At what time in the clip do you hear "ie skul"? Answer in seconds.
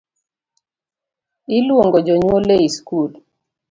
2.55-3.11